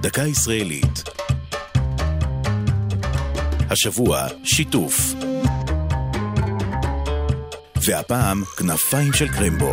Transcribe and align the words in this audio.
דקה 0.00 0.22
ישראלית. 0.22 1.02
השבוע, 3.70 4.26
שיתוף. 4.44 5.14
והפעם, 7.86 8.44
כנפיים 8.44 9.12
של 9.12 9.28
קרמבו. 9.28 9.72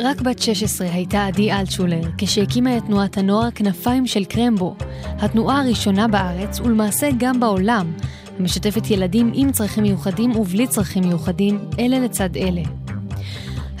רק 0.00 0.20
בת 0.20 0.38
16 0.38 0.92
הייתה 0.92 1.26
עדי 1.26 1.52
אלטשולר 1.52 2.00
כשהקימה 2.18 2.76
את 2.76 2.82
תנועת 2.82 3.18
הנוער 3.18 3.50
כנפיים 3.50 4.06
של 4.06 4.24
קרמבו, 4.24 4.76
התנועה 5.06 5.60
הראשונה 5.60 6.08
בארץ 6.08 6.60
ולמעשה 6.60 7.08
גם 7.18 7.40
בעולם, 7.40 7.92
המשתפת 8.38 8.90
ילדים 8.90 9.32
עם 9.34 9.52
צרכים 9.52 9.82
מיוחדים 9.82 10.36
ובלי 10.36 10.66
צרכים 10.66 11.04
מיוחדים, 11.04 11.58
אלה 11.78 11.98
לצד 11.98 12.36
אלה. 12.36 12.85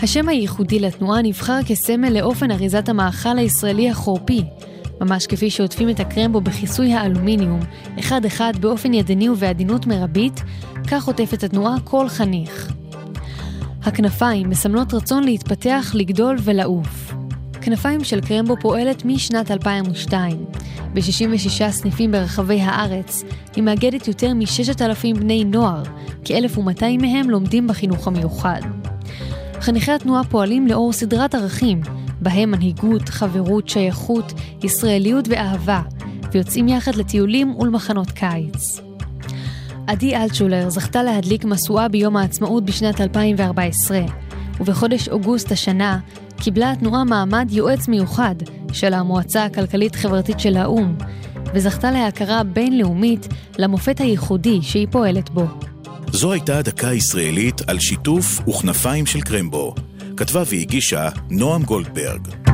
השם 0.02 0.28
הייחודי 0.28 0.80
לתנועה 0.80 1.22
נבחר 1.22 1.58
כסמל 1.66 2.18
לאופן 2.18 2.50
אריזת 2.50 2.88
המאכל 2.88 3.38
הישראלי 3.38 3.90
החורפי, 3.90 4.44
ממש 5.00 5.26
כפי 5.26 5.50
שעוטפים 5.50 5.90
את 5.90 6.00
הקרמבו 6.00 6.40
בכיסוי 6.40 6.92
האלומיניום, 6.92 7.60
אחד-אחד 7.98 8.52
באופן 8.60 8.94
ידני 8.94 9.28
ובעדינות 9.28 9.86
מרבית, 9.86 10.42
כך 10.90 11.06
עוטפת 11.06 11.44
התנועה 11.44 11.80
כל 11.84 12.08
חניך. 12.08 12.72
הכנפיים 13.82 14.50
מסמלות 14.50 14.94
רצון 14.94 15.24
להתפתח, 15.24 15.92
לגדול 15.94 16.36
ולעוף. 16.40 17.14
כנפיים 17.60 18.04
של 18.04 18.20
קרמבו 18.20 18.56
פועלת 18.60 19.04
משנת 19.04 19.50
2002. 19.50 20.44
ב-66 20.94 21.70
סניפים 21.70 22.12
ברחבי 22.12 22.60
הארץ, 22.60 23.24
היא 23.56 23.64
מאגדת 23.64 24.08
יותר 24.08 24.34
מ-6,000 24.34 25.18
בני 25.18 25.44
נוער, 25.44 25.82
כ-1,200 26.24 27.02
מהם 27.02 27.30
לומדים 27.30 27.66
בחינוך 27.66 28.06
המיוחד. 28.06 28.60
חניכי 29.60 29.92
התנועה 29.92 30.24
פועלים 30.24 30.66
לאור 30.66 30.92
סדרת 30.92 31.34
ערכים, 31.34 31.80
בהם 32.20 32.50
מנהיגות, 32.50 33.08
חברות, 33.08 33.68
שייכות, 33.68 34.32
ישראליות 34.62 35.28
ואהבה, 35.28 35.82
ויוצאים 36.32 36.68
יחד 36.68 36.94
לטיולים 36.94 37.56
ולמחנות 37.56 38.10
קיץ. 38.10 38.80
עדי 39.86 40.16
אלטשולר 40.16 40.70
זכתה 40.70 41.02
להדליק 41.02 41.44
משואה 41.44 41.88
ביום 41.88 42.16
העצמאות 42.16 42.64
בשנת 42.64 43.00
2014, 43.00 44.00
ובחודש 44.60 45.08
אוגוסט 45.08 45.52
השנה 45.52 45.98
קיבלה 46.36 46.70
התנועה 46.70 47.04
מעמד 47.04 47.48
יועץ 47.50 47.88
מיוחד 47.88 48.34
של 48.72 48.94
המועצה 48.94 49.44
הכלכלית-חברתית 49.44 50.40
של 50.40 50.56
האו"ם, 50.56 50.94
וזכתה 51.54 51.90
להכרה 51.90 52.42
בינלאומית 52.42 53.28
למופת 53.58 54.00
הייחודי 54.00 54.58
שהיא 54.62 54.86
פועלת 54.90 55.30
בו. 55.30 55.46
זו 56.16 56.32
הייתה 56.32 56.62
דקה 56.62 56.92
ישראלית 56.92 57.60
על 57.66 57.78
שיתוף 57.78 58.48
וכנפיים 58.48 59.06
של 59.06 59.20
קרמבו. 59.20 59.74
כתבה 60.16 60.42
והגישה 60.46 61.08
נועם 61.30 61.62
גולדברג. 61.62 62.45